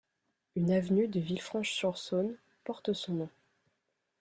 [0.55, 3.29] Une avenue de Villefranche-sur-Saône porte son nom.